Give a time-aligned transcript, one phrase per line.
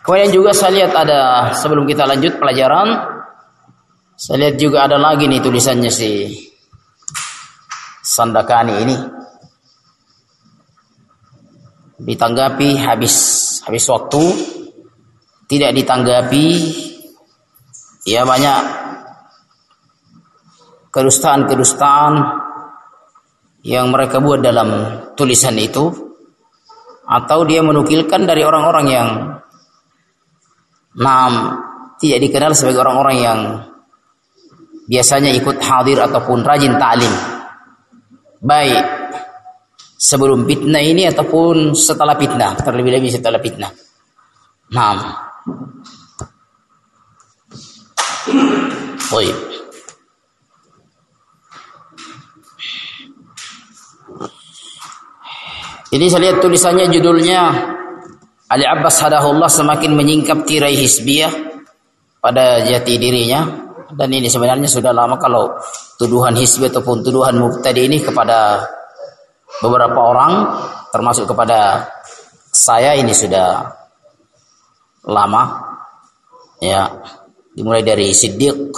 [0.00, 2.88] Kemudian juga saya lihat ada sebelum kita lanjut pelajaran,
[4.16, 6.28] saya lihat juga ada lagi nih tulisannya si
[8.00, 8.96] Sandakani ini.
[12.00, 13.16] Ditanggapi habis
[13.68, 14.24] habis waktu,
[15.52, 16.46] tidak ditanggapi,
[18.08, 18.60] ya banyak
[20.90, 22.12] kedustaan-kedustaan
[23.68, 25.92] yang mereka buat dalam tulisan itu
[27.04, 29.08] atau dia menukilkan dari orang-orang yang
[30.98, 31.32] nam
[32.00, 33.38] tidak dikenal sebagai orang-orang yang
[34.90, 37.14] biasanya ikut hadir ataupun rajin ta'lim.
[38.42, 38.84] Baik.
[40.00, 42.56] Sebelum fitnah ini ataupun setelah fitnah.
[42.56, 43.70] Terlebih-lebih setelah fitnah.
[44.72, 44.98] Nam
[49.10, 49.36] Baik.
[55.90, 57.40] Ini saya lihat tulisannya judulnya
[58.50, 61.30] Ali Abbas Hadahullah semakin menyingkap tirai hisbiyah
[62.18, 63.46] pada jati dirinya.
[63.90, 65.50] Dan ini sebenarnya sudah lama kalau
[65.98, 68.62] tuduhan hisbi ataupun tuduhan mubtadi ini kepada
[69.62, 70.32] beberapa orang
[70.94, 71.90] termasuk kepada
[72.50, 73.66] saya ini sudah
[75.06, 75.42] lama.
[76.58, 76.86] Ya
[77.54, 78.74] dimulai dari Siddiq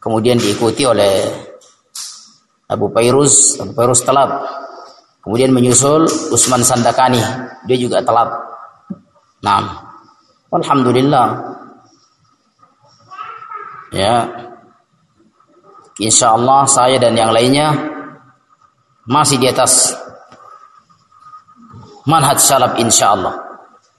[0.00, 1.28] kemudian diikuti oleh
[2.68, 4.28] Abu Pairuz Abu Pairuz telat.
[5.24, 7.20] Kemudian menyusul Usman Sandakani,
[7.68, 8.47] dia juga telat.
[9.42, 9.62] Nah,
[10.50, 11.26] alhamdulillah.
[13.94, 14.16] Ya.
[15.98, 17.74] Insya Allah saya dan yang lainnya
[19.08, 19.90] masih di atas
[22.06, 23.34] manhaj salaf insya Allah.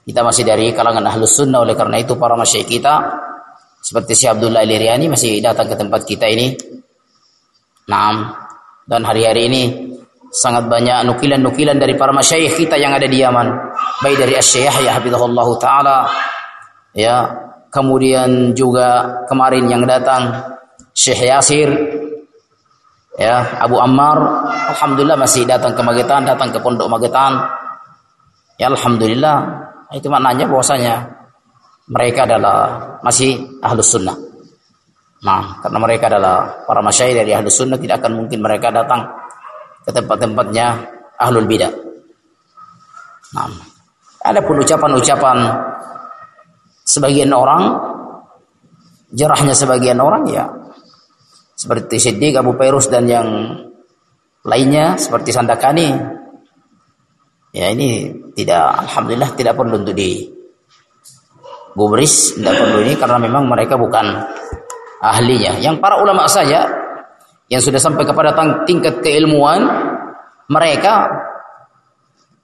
[0.07, 2.93] Kita masih dari kalangan ahlus sunnah oleh karena itu para masyayikh kita
[3.83, 6.55] seperti si Abdullah Iliriani masih datang ke tempat kita ini.
[7.91, 8.33] Nah,
[8.89, 9.63] dan hari-hari ini
[10.29, 13.47] sangat banyak nukilan-nukilan dari para masyayikh kita yang ada di Yaman
[13.99, 15.97] baik dari Asy-Syaikh ya hafizahullah taala.
[16.95, 17.15] Ya
[17.69, 20.33] kemudian juga kemarin yang datang
[20.95, 21.69] Syekh Yasir
[23.19, 24.17] ya Abu Ammar
[24.73, 27.39] alhamdulillah masih datang ke Magetan datang ke Pondok Magetan.
[28.59, 29.67] Ya alhamdulillah.
[29.89, 30.95] Itu maknanya bahwasanya
[31.89, 34.13] mereka adalah masih ahlus sunnah.
[35.25, 39.07] Nah karena mereka adalah para masyayikh dari ahlus sunnah tidak akan mungkin mereka datang
[39.83, 40.67] ke tempat-tempatnya
[41.19, 41.73] ahlul bidah.
[43.29, 43.45] Nah,
[44.29, 45.37] ada pun ucapan-ucapan
[46.85, 47.75] sebagian orang,
[49.13, 50.45] jerahnya sebagian orang ya
[51.59, 53.27] seperti Siddiq, Abu Pairus dan yang
[54.47, 55.91] lainnya seperti Sandakani.
[57.51, 60.23] Ya ini tidak, alhamdulillah tidak perlu untuk di
[61.75, 64.05] gubris, tidak perlu ini karena memang mereka bukan
[65.03, 65.59] ahlinya.
[65.59, 66.63] Yang para ulama saja
[67.51, 68.31] yang sudah sampai kepada
[68.63, 69.67] tingkat keilmuan
[70.47, 71.11] mereka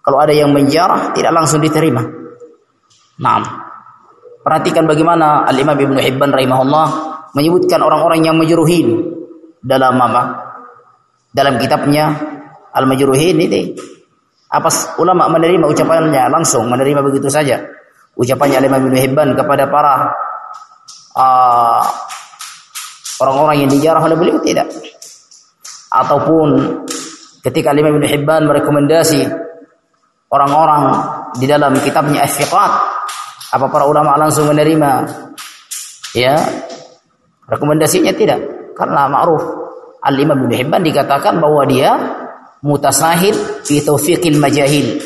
[0.05, 2.05] kalau ada yang menjarah tidak langsung diterima.
[3.17, 3.41] Nah,
[4.45, 6.87] perhatikan bagaimana Al Imam Ibnu Hibban rahimahullah
[7.33, 9.01] menyebutkan orang-orang yang majruhin
[9.65, 10.23] dalam apa?
[11.33, 12.13] Dalam kitabnya
[12.69, 13.73] Al Majruhin ini.
[14.45, 14.69] Apa
[15.01, 16.29] ulama menerima ucapannya?
[16.29, 17.59] Langsung menerima begitu saja.
[18.13, 20.13] Ucapannya Al Imam Ibnu Hibban kepada para
[21.17, 21.83] uh,
[23.19, 24.69] orang-orang yang dijarah oleh beliau tidak.
[25.91, 26.83] Ataupun
[27.45, 29.44] ketika Imam Ibn Hibban merekomendasi
[30.35, 30.83] orang-orang
[31.39, 32.71] di dalam kitabnya As-Siqat
[33.55, 34.91] apa para ulama langsung menerima?
[36.11, 36.35] Ya.
[37.47, 38.73] Rekomendasinya tidak.
[38.75, 39.43] Karena ma'ruf.
[40.03, 41.95] Al-Imam Ibn Hibban dikatakan bahwa dia
[42.61, 44.99] mutasahil fi taufiqil majahil.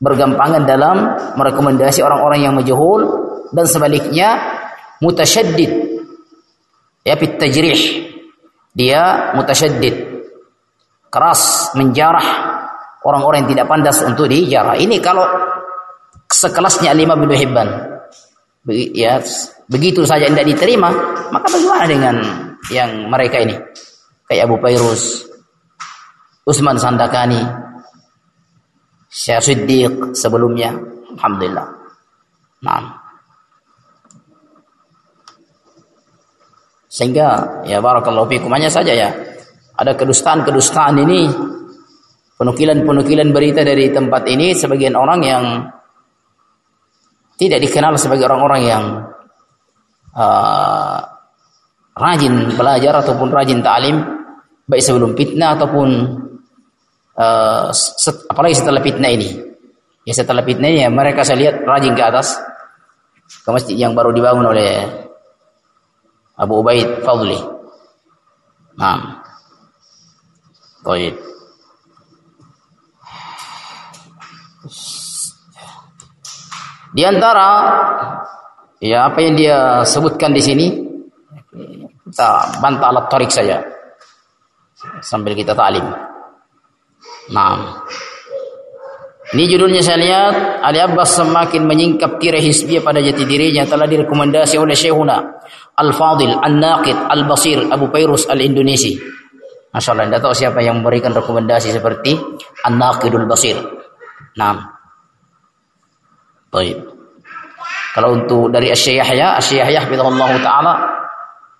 [0.00, 0.96] Bergampangan dalam
[1.36, 3.04] merekomendasi orang-orang yang majhul
[3.52, 4.28] dan sebaliknya
[5.04, 5.72] mutasyaddid
[7.04, 7.80] ya fit tajrih.
[8.76, 9.94] Dia mutasyaddid
[11.08, 12.55] keras menjarah
[13.06, 15.22] orang-orang yang tidak pantas untuk dijarah ini kalau
[16.26, 17.68] sekelasnya lima bin Hibban.
[18.98, 19.22] Ya
[19.70, 20.90] begitu saja tidak diterima
[21.30, 22.16] maka bagaimana dengan
[22.74, 23.54] yang mereka ini?
[24.26, 25.22] Kayak Abu Pairus
[26.42, 27.46] Utsman Sandakani
[29.06, 30.74] Syekh Siddiq sebelumnya.
[31.14, 31.66] Alhamdulillah.
[32.66, 33.06] Nah
[36.96, 39.12] Sehingga ya barakallahu fikum hanya saja ya
[39.76, 41.28] ada kedustaan-kedustaan ini
[42.36, 45.44] penukilan-penukilan berita dari tempat ini sebagian orang yang
[47.36, 48.84] tidak dikenal sebagai orang-orang yang
[50.16, 51.00] uh,
[51.96, 53.96] rajin belajar ataupun rajin ta'lim
[54.68, 55.88] baik sebelum fitnah ataupun
[57.16, 59.28] uh, set, apalagi setelah fitnah ini
[60.04, 62.36] ya setelah fitnah ini ya mereka saya lihat rajin ke atas
[63.26, 64.86] ke masjid yang baru dibangun oleh
[66.36, 67.40] Abu Ubaid Fadli.
[68.76, 69.24] Nah.
[70.84, 71.16] Baik.
[76.96, 77.48] Di antara
[78.80, 80.66] ya apa yang dia sebutkan di sini
[82.06, 83.60] kita bantah alat tarik saja
[85.02, 85.84] sambil kita talim.
[87.34, 87.82] Nah,
[89.34, 94.54] ini judulnya saya lihat Ali Abbas semakin menyingkap kira hisbiyah pada jati dirinya telah direkomendasi
[94.54, 95.18] oleh Syekhuna
[95.74, 98.94] Al-Fadil An-Naqid Al-Basir Abu Pairus Al-Indonesi.
[99.74, 102.14] Masya Allah, tidak tahu siapa yang memberikan rekomendasi seperti
[102.64, 103.58] An-Naqidul Basir.
[104.36, 104.56] Nah.
[106.52, 106.76] Baik.
[107.96, 110.74] Kalau untuk dari Asy Yahya, Asy Yahya Allah taala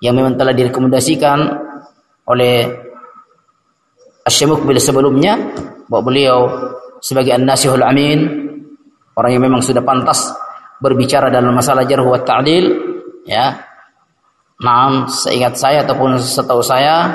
[0.05, 1.39] yang memang telah direkomendasikan
[2.29, 2.69] oleh
[4.21, 5.41] Asy Mukbil sebelumnya
[5.89, 6.39] bahwa beliau
[7.01, 8.19] sebagai an-nasihul amin,
[9.17, 10.29] orang yang memang sudah pantas
[10.77, 12.65] berbicara dalam masalah jarh wa ta'dil,
[13.25, 13.57] ya.
[14.57, 17.13] Naam, seingat saya ataupun setahu saya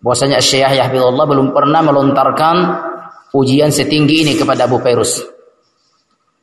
[0.00, 2.56] bahwasanya Syekh Yahya belum pernah melontarkan
[3.34, 5.20] ujian setinggi ini kepada Abu Fairuz.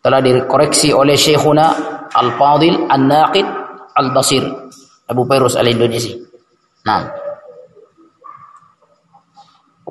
[0.02, 1.72] Telah dikoreksi oleh Syekhuna
[2.12, 3.48] Al-Fadil An-Naqid
[3.96, 4.44] Al-Basir
[5.08, 6.20] Abu Fairuz Al-Indonesi.
[6.84, 7.22] Nah,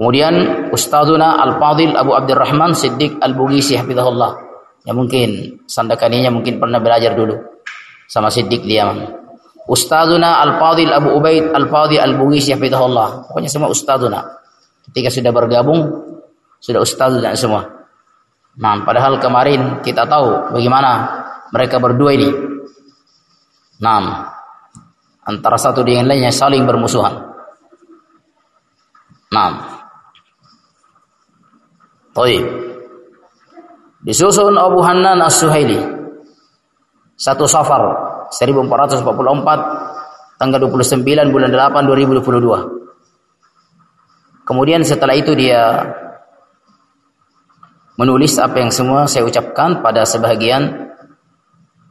[0.01, 0.35] Kemudian
[0.73, 4.33] Ustazuna Al-Fadil Abu Abdurrahman Siddiq Al-Bugisi Hafizahullah.
[4.89, 7.37] Ya mungkin sandakaninya mungkin pernah belajar dulu
[8.09, 8.97] sama Siddiq di Yaman.
[9.69, 13.29] Ustazuna Al-Fadil Abu Ubaid Al-Fadil Al-Bugisi Hafizahullah.
[13.29, 14.25] Pokoknya semua Ustazuna.
[14.89, 16.10] Ketika sudah bergabung
[16.61, 17.65] sudah Ustaz dan semua.
[18.61, 21.09] Nah, padahal kemarin kita tahu bagaimana
[21.49, 22.29] mereka berdua ini.
[23.81, 24.29] Nah,
[25.25, 27.25] antara satu dengan lainnya saling bermusuhan.
[29.33, 29.81] Nah,
[32.13, 32.45] Taib.
[34.01, 35.81] Disusun Abu Hanan As-Suhaili.
[37.21, 37.85] Satu Safar
[38.33, 39.05] 1444
[40.41, 44.49] tanggal 29 bulan 8 2022.
[44.49, 45.85] Kemudian setelah itu dia
[48.01, 50.89] menulis apa yang semua saya ucapkan pada sebagian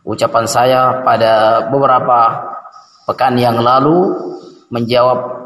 [0.01, 2.49] ucapan saya pada beberapa
[3.05, 4.17] pekan yang lalu
[4.73, 5.37] menjawab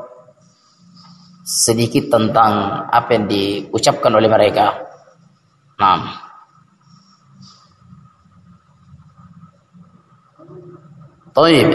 [1.44, 4.88] sedikit tentang apa yang diucapkan oleh mereka.
[5.76, 6.24] Nah.
[11.36, 11.68] Taib.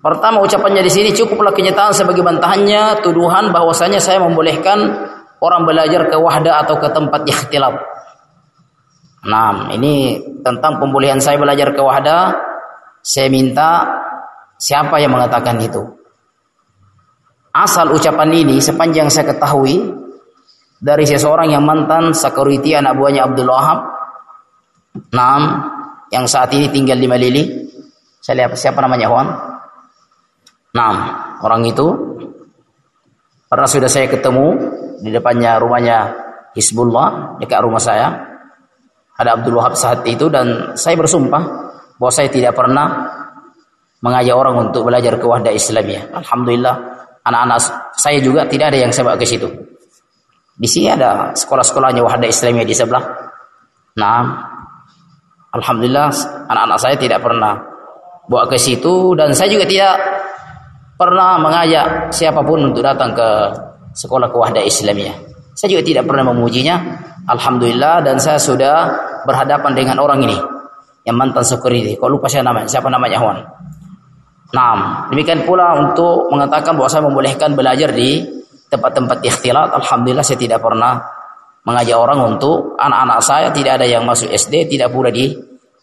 [0.00, 5.09] Pertama ucapannya di sini cukuplah kenyataan sebagai bantahannya tuduhan bahwasanya saya membolehkan
[5.40, 7.74] orang belajar ke wahda atau ke tempat ikhtilaf.
[9.20, 12.32] Nah, ini tentang pembolehan saya belajar ke wahda.
[13.00, 13.84] Saya minta
[14.60, 15.80] siapa yang mengatakan itu?
[17.50, 19.80] Asal ucapan ini sepanjang saya ketahui
[20.80, 23.78] dari seseorang yang mantan security anak buahnya Abdul Wahab.
[25.12, 25.42] Nam
[26.12, 27.42] yang saat ini tinggal di Malili.
[28.20, 29.28] Saya lihat siapa namanya Juan.
[30.76, 30.96] Nam
[31.42, 31.86] orang itu
[33.50, 35.98] pernah sudah saya ketemu di depannya rumahnya
[36.54, 38.08] Hizbullah dekat rumah saya.
[39.20, 41.42] Ada Abdul Wahab saat itu dan saya bersumpah
[42.00, 43.04] bahwa saya tidak pernah
[44.00, 46.16] mengajak orang untuk belajar ke wahda Islamiyah.
[46.16, 46.74] Alhamdulillah
[47.20, 47.60] anak-anak
[48.00, 49.48] saya juga tidak ada yang saya bawa ke situ.
[50.60, 53.04] Di sini ada sekolah-sekolahnya Wahda Islamiyah di sebelah.
[53.96, 54.20] Nah,
[55.52, 56.08] alhamdulillah
[56.48, 57.56] anak-anak saya tidak pernah
[58.28, 59.96] bawa ke situ dan saya juga tidak
[61.00, 63.28] pernah mengajak siapa pun untuk datang ke
[63.94, 65.16] sekolah ke Wahda Islamiyah.
[65.54, 66.76] Saya juga tidak pernah memujinya.
[67.28, 68.74] Alhamdulillah dan saya sudah
[69.28, 70.38] berhadapan dengan orang ini
[71.04, 71.94] yang mantan security.
[72.00, 73.38] Kalau lupa saya namanya, siapa namanya Wan?
[74.50, 78.24] Nah, demikian pula untuk mengatakan bahwa saya membolehkan belajar di
[78.66, 79.68] tempat-tempat ikhtilat.
[79.78, 80.98] Alhamdulillah saya tidak pernah
[81.62, 85.30] mengajak orang untuk anak-anak saya tidak ada yang masuk SD, tidak pula di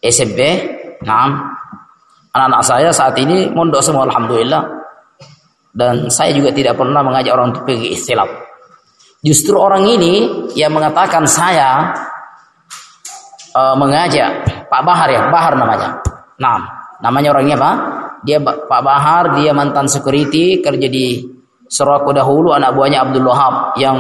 [0.02, 0.42] SMP.
[1.06, 1.54] Nah,
[2.34, 4.77] anak-anak saya saat ini mondok semua alhamdulillah.
[5.78, 8.30] Dan saya juga tidak pernah mengajak orang untuk pergi ikhtilat.
[9.22, 10.14] Justru orang ini
[10.58, 11.94] yang mengatakan saya
[13.54, 16.02] uh, mengajak Pak Bahar ya, Bahar namanya.
[16.42, 16.58] Nah,
[16.98, 17.72] namanya orangnya apa?
[18.26, 21.22] dia Pak Bahar dia mantan security kerja di
[21.68, 23.98] Soroko dahulu anak buahnya Abdul Wahab yang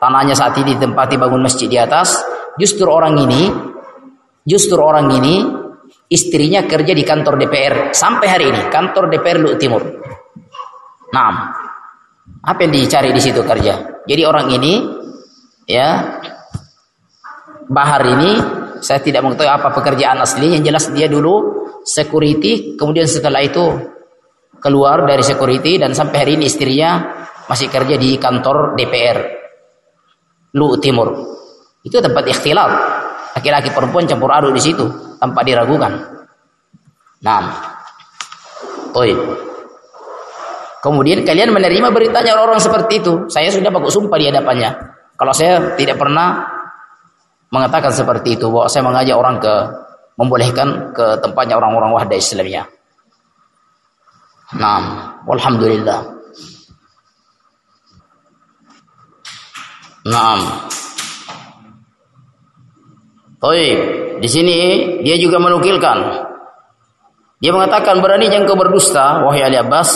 [0.00, 2.20] tanahnya saat ini ditempati bangun masjid di atas
[2.56, 3.52] justru orang ini
[4.48, 5.44] justru orang ini
[6.08, 9.82] istrinya kerja di kantor DPR sampai hari ini kantor DPR Lu Timur
[11.14, 11.52] nah
[12.44, 14.74] apa yang dicari di situ kerja jadi orang ini
[15.68, 16.20] ya
[17.68, 18.32] Bahar ini
[18.80, 23.60] saya tidak mengetahui apa pekerjaan asli yang jelas dia dulu security, kemudian setelah itu
[24.56, 26.96] keluar dari security dan sampai hari ini istrinya
[27.44, 29.18] masih kerja di kantor DPR
[30.56, 31.12] Lu Timur.
[31.84, 32.72] Itu tempat ikhtilaf.
[33.36, 34.88] Laki-laki perempuan campur aduk di situ
[35.20, 35.92] tanpa diragukan.
[37.20, 37.42] Nah,
[38.96, 39.12] Toy.
[40.78, 43.26] Kemudian kalian menerima beritanya orang, -orang seperti itu.
[43.26, 44.70] Saya sudah bagus sumpah di hadapannya.
[45.18, 46.46] Kalau saya tidak pernah
[47.50, 49.54] mengatakan seperti itu bahwa saya mengajak orang ke
[50.18, 52.66] membolehkan ke tempatnya orang-orang wahda Islamiyah.
[54.58, 54.84] Naam,
[55.28, 56.00] walhamdulillah.
[60.08, 60.40] Naam.
[63.38, 63.78] Baik,
[64.18, 64.56] di sini
[65.04, 66.26] dia juga menukilkan.
[67.38, 69.94] Dia mengatakan berani yang kau berdusta, wahai Ali Abbas,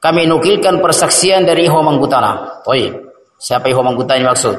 [0.00, 2.64] kami nukilkan persaksian dari Iho Manggutana.
[2.64, 2.96] Baik,
[3.36, 4.56] siapa Iho Manggutana maksud?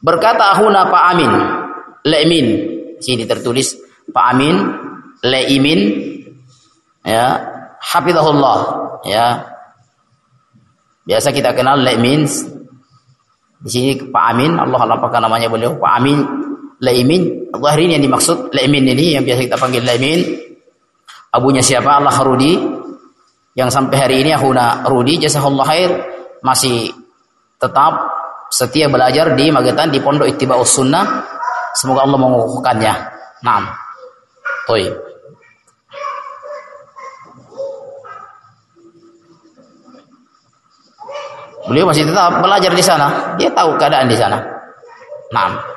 [0.00, 1.32] Berkata Ahuna Pak Amin,
[2.04, 2.46] Le'min,
[3.00, 3.76] sini tertulis
[4.08, 4.56] Pak Amin,
[5.24, 5.80] Le'imin,
[7.04, 7.40] ya,
[7.80, 8.58] Hafizahullah,
[9.08, 9.44] ya.
[11.04, 12.24] Biasa kita kenal Le'imin,
[13.64, 15.76] di sini Pak Amin, Allah apakah namanya beliau?
[15.80, 16.20] Pak Amin,
[16.84, 20.20] Le'imin, Zahrin yang dimaksud Le'imin ini yang biasa kita panggil Le'imin.
[21.32, 21.98] Abunya siapa?
[21.98, 22.83] Allah Rudi.
[23.54, 25.90] Yang sampai hari ini Ahuna Rudi, jasahullah khair,
[26.42, 26.90] masih
[27.62, 28.10] tetap
[28.50, 31.06] setia belajar di Magetan di Pondok Ittiba'us Sunnah.
[31.78, 32.94] Semoga Allah mengukuhkannya.
[33.46, 33.70] Naam.
[34.74, 34.90] Oi.
[41.70, 43.38] Beliau masih tetap belajar di sana.
[43.38, 44.36] Dia tahu keadaan di sana.
[45.30, 45.73] Naam.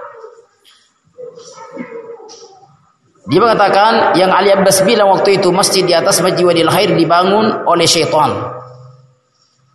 [3.28, 7.68] Dia mengatakan yang Ali Abbas bilang waktu itu masjid di atas Masjid Wadil Khair dibangun
[7.68, 8.32] oleh syaitan.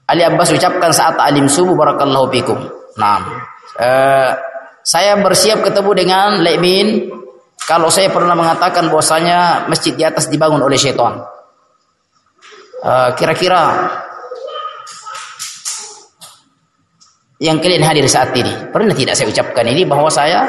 [0.09, 2.57] Ali Abbas ucapkan saat alim subuh barakallahu fikum.
[2.97, 3.21] Nah,
[3.77, 4.33] eh,
[4.81, 7.13] saya bersiap ketemu dengan Lemin
[7.69, 11.21] kalau saya pernah mengatakan bahwasanya masjid di atas dibangun oleh syaitan.
[12.83, 13.63] Eh, kira-kira
[17.37, 20.47] yang kalian hadir saat ini pernah tidak saya ucapkan ini bahwa saya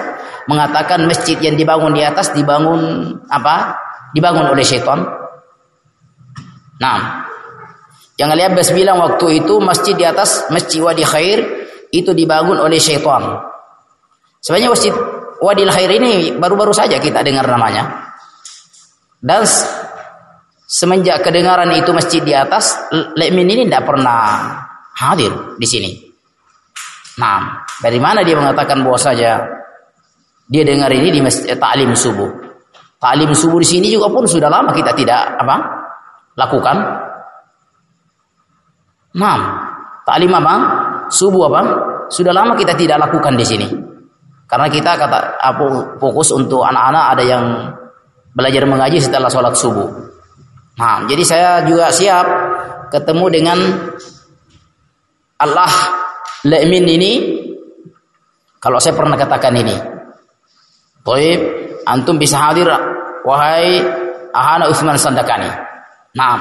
[0.49, 3.77] mengatakan masjid yang dibangun di atas dibangun apa?
[4.13, 5.01] Dibangun oleh syaitan.
[6.77, 6.99] Nah,
[8.19, 11.39] yang Ali Abbas bilang waktu itu masjid di atas masjid Wadi Khair
[11.89, 13.41] itu dibangun oleh syaitan.
[14.43, 14.93] Sebenarnya masjid
[15.43, 18.11] Wadil Khair ini baru-baru saja kita dengar namanya.
[19.23, 19.47] Dan
[20.67, 22.75] semenjak kedengaran itu masjid di atas,
[23.15, 24.51] Lekmin ini tidak pernah
[24.95, 25.91] hadir di sini.
[27.19, 29.43] Nah, dari mana dia mengatakan bahwa saja
[30.53, 32.29] dia dengar ini di masjid ta'lim subuh.
[33.01, 35.57] Ta'lim subuh di sini juga pun sudah lama kita tidak apa?
[36.37, 36.77] lakukan.
[39.17, 39.37] Nah,
[40.05, 40.55] ta'lim apa?
[41.09, 41.61] subuh apa?
[42.13, 43.67] Sudah lama kita tidak lakukan di sini.
[44.45, 47.43] Karena kita kata apa fokus untuk anak-anak ada yang
[48.37, 49.89] belajar mengaji setelah sholat subuh.
[50.77, 52.25] Nah, jadi saya juga siap
[52.93, 53.57] ketemu dengan
[55.41, 55.73] Allah
[56.45, 57.11] Le'min ini
[58.61, 59.92] kalau saya pernah katakan ini.
[61.03, 61.39] Toib,
[61.83, 62.67] antum bisa hadir
[63.27, 63.83] wahai
[64.33, 65.51] Ahana Utsman Sandakani.
[66.15, 66.39] Nah,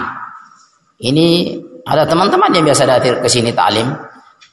[1.02, 3.90] ini ada teman-teman yang biasa datang ke sini taklim.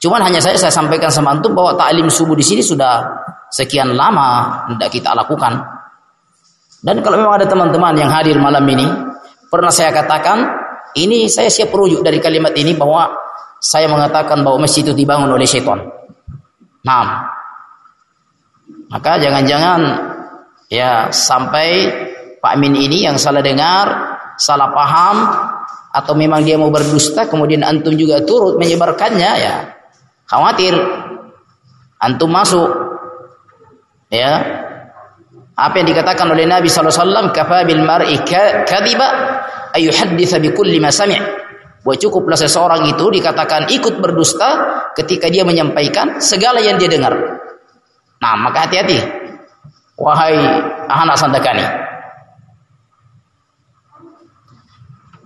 [0.00, 3.06] Cuman hanya saya saya sampaikan sama antum bahwa taklim subuh di sini sudah
[3.54, 5.62] sekian lama tidak kita lakukan.
[6.80, 8.88] Dan kalau memang ada teman-teman yang hadir malam ini,
[9.52, 10.48] pernah saya katakan,
[10.96, 13.12] ini saya siap rujuk dari kalimat ini bahwa
[13.60, 15.76] saya mengatakan bahwa masjid itu dibangun oleh syaitan.
[16.80, 17.28] Nah,
[18.90, 19.80] maka jangan-jangan
[20.66, 21.88] ya sampai
[22.42, 23.86] Pak Amin ini yang salah dengar,
[24.34, 25.16] salah paham,
[25.94, 29.56] atau memang dia mau berdusta, kemudian antum juga turut menyebarkannya ya
[30.30, 30.78] Khawatir
[31.98, 32.70] antum masuk.
[34.14, 34.62] Ya.
[35.58, 38.16] Apa yang dikatakan oleh Nabi sallallahu alaihi wasallam, "Kafa bil mar'i
[38.64, 39.08] kadhiba
[39.74, 41.18] ay bi kulli ma sami'."
[41.82, 44.48] Bahwa cukuplah seseorang itu dikatakan ikut berdusta
[44.94, 47.12] ketika dia menyampaikan segala yang dia dengar.
[48.20, 49.00] Nah, maka hati-hati.
[49.96, 50.36] Wahai
[50.88, 51.64] anak sandakani.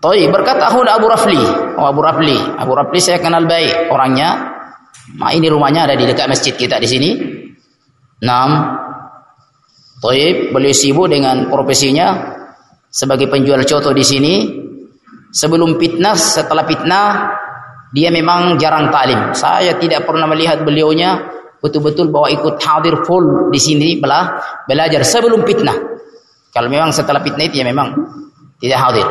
[0.02, 1.40] Toi berkata Abu Rafli,
[1.80, 4.54] oh Abu Rafli, Abu Rafli saya kenal baik orangnya
[5.12, 7.10] Nah, ini rumahnya ada di dekat masjid kita di sini.
[8.24, 8.80] Enam.
[10.00, 12.12] Toib beliau sibuk dengan profesinya
[12.88, 14.34] sebagai penjual coto di sini.
[15.34, 17.08] Sebelum fitnah, setelah fitnah,
[17.90, 19.34] dia memang jarang talim.
[19.34, 21.20] Saya tidak pernah melihat beliaunya
[21.64, 24.37] betul-betul bahwa ikut hadir full di sini belah
[24.68, 25.73] belajar sebelum fitnah.
[26.52, 27.97] Kalau memang setelah fitnah itu ya memang
[28.61, 29.06] tidak hadir.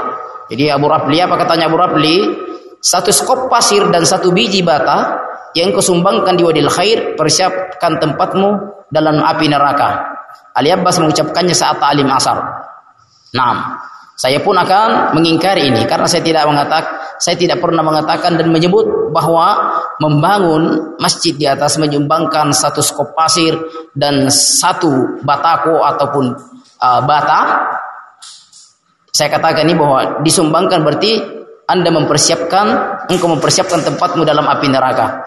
[0.54, 2.16] Jadi Abu Rafli apa katanya Abu Rafli?
[2.84, 5.18] Satu skop pasir dan satu biji bata
[5.56, 8.50] yang kau sumbangkan di wadil khair, persiapkan tempatmu
[8.92, 10.14] dalam api neraka.
[10.54, 12.38] Ali Abbas mengucapkannya saat ta'lim asar.
[13.34, 13.82] Nah,
[14.14, 18.86] saya pun akan mengingkari ini karena saya tidak mengatakan, saya tidak pernah mengatakan dan menyebut
[19.10, 23.56] bahwa membangun masjid di atas menyumbangkan satu skop pasir
[23.96, 26.36] dan satu batako ataupun
[26.84, 27.42] uh, bata.
[29.14, 31.12] Saya katakan ini bahwa disumbangkan berarti
[31.70, 32.66] anda mempersiapkan,
[33.08, 35.24] engkau mempersiapkan tempatmu dalam api neraka.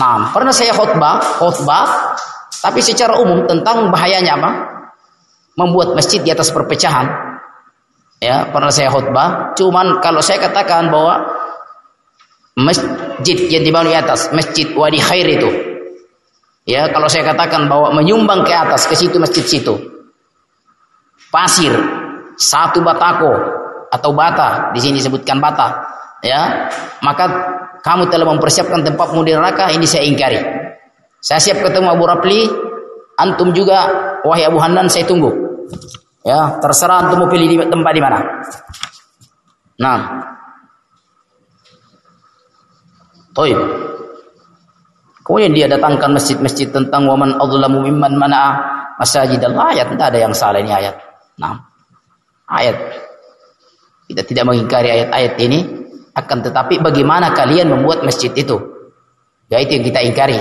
[0.00, 2.14] Nah, pernah saya khutbah, khutbah
[2.60, 4.50] Tapi secara umum tentang bahayanya apa?
[5.56, 7.08] Membuat masjid di atas perpecahan.
[8.20, 9.56] Ya, pernah saya khutbah.
[9.56, 11.24] Cuman kalau saya katakan bahwa
[12.60, 12.92] masjid
[13.26, 15.50] yang dibangun di atas, masjid wadi khair itu.
[16.68, 19.74] Ya, kalau saya katakan bahwa menyumbang ke atas ke situ masjid situ.
[21.30, 21.72] Pasir
[22.36, 23.32] satu batako
[23.90, 25.82] atau bata, di sini disebutkan bata,
[26.22, 26.70] ya.
[27.02, 27.26] Maka
[27.82, 30.38] kamu telah mempersiapkan tempatmu di neraka, ini saya ingkari.
[31.20, 32.46] Saya siap ketemu Abu Rapli,
[33.18, 33.88] antum juga
[34.24, 35.32] wahai Abu Hanan saya tunggu.
[36.22, 38.18] Ya, terserah antum mau pilih di tempat di mana.
[39.80, 39.98] Nah.
[43.40, 43.56] Toib.
[45.24, 48.52] Kemudian dia datangkan masjid-masjid tentang waman adzlamu mimman mana'a
[49.00, 51.00] masajidallah ayat tidak ada yang salah ini ayat.
[51.40, 51.56] Nah.
[52.50, 52.76] Ayat
[54.10, 55.58] kita tidak mengingkari ayat-ayat ini
[56.12, 58.60] akan tetapi bagaimana kalian membuat masjid itu?
[59.48, 60.36] Ya itu yang kita ingkari.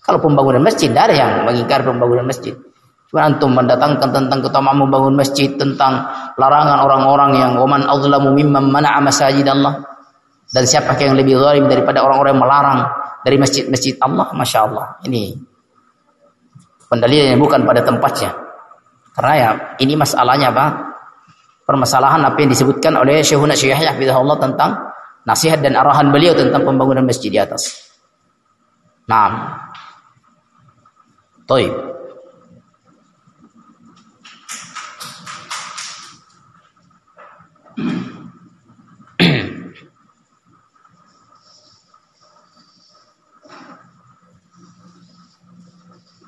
[0.00, 2.56] Kalau pembangunan masjid, tidak ada yang mengingkari pembangunan masjid.
[3.10, 6.08] Cuma antum mendatangkan tentang keutamaan membangun masjid, tentang
[6.40, 9.82] larangan orang-orang yang waman azlamu mimman mana'a masajid Allah.
[10.50, 12.80] Dan siapa yang lebih zalim daripada orang-orang yang melarang
[13.22, 14.26] dari masjid-masjid Allah?
[14.34, 14.86] Masya Allah.
[15.06, 15.38] Ini
[16.90, 18.34] pendalilannya bukan pada tempatnya.
[19.14, 20.66] Karena ya ini masalahnya apa?
[21.62, 24.74] Permasalahan apa yang disebutkan oleh Syekhuna Syekh Yahya Allah tentang
[25.22, 27.94] nasihat dan arahan beliau tentang pembangunan masjid di atas.
[29.06, 29.54] Nah.
[31.46, 31.66] toy
[37.80, 38.19] Mm-hmm.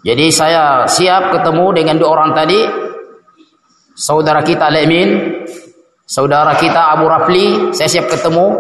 [0.03, 2.59] Jadi saya siap ketemu dengan dua orang tadi.
[3.95, 5.41] Saudara kita Lemin,
[6.03, 8.59] saudara kita Abu Rafli, saya siap ketemu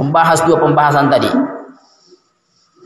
[0.00, 1.28] membahas dua pembahasan tadi.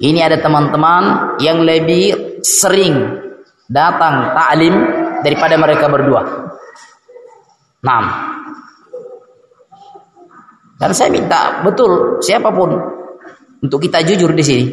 [0.00, 3.20] Ini ada teman-teman yang lebih sering
[3.68, 4.74] datang taklim
[5.20, 6.22] daripada mereka berdua.
[7.84, 8.04] Nah,
[10.80, 12.72] dan saya minta betul siapa pun
[13.60, 14.64] untuk kita jujur di sini.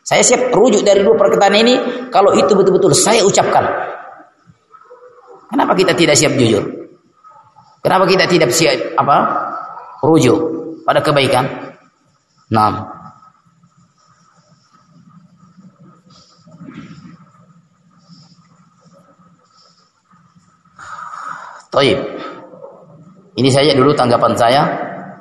[0.00, 1.74] Saya siap rujuk dari dua perkataan ini
[2.10, 3.62] kalau itu betul-betul saya ucapkan.
[5.50, 6.62] Kenapa kita tidak siap jujur?
[7.80, 9.16] Kenapa kita tidak siap apa?
[10.00, 10.38] Rujuk
[10.84, 11.44] pada kebaikan.
[12.50, 13.00] Nah,
[21.70, 21.98] Taib.
[23.38, 24.62] Ini saja dulu tanggapan saya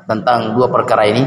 [0.10, 1.22] tentang dua perkara ini.